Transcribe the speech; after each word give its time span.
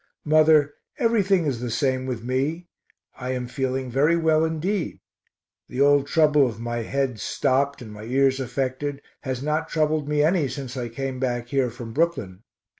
Mother, 0.25 0.73
everything 0.97 1.45
is 1.45 1.59
the 1.59 1.69
same 1.69 2.07
with 2.07 2.23
me; 2.23 2.65
I 3.15 3.33
am 3.33 3.45
feeling 3.47 3.91
very 3.91 4.17
well 4.17 4.43
indeed, 4.43 4.99
the 5.69 5.79
old 5.79 6.07
trouble 6.07 6.47
of 6.47 6.59
my 6.59 6.77
head 6.77 7.19
stopt 7.19 7.83
and 7.83 7.93
my 7.93 8.05
ears 8.05 8.39
affected, 8.39 9.03
has 9.19 9.43
not 9.43 9.69
troubled 9.69 10.09
me 10.09 10.23
any 10.23 10.47
since 10.47 10.75
I 10.75 10.89
came 10.89 11.19
back 11.19 11.49
here 11.49 11.69
from 11.69 11.93
Brooklyn. 11.93 12.41